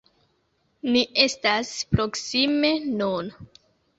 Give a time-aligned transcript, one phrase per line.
[0.95, 2.71] Ni estas proksime
[3.03, 3.29] nun.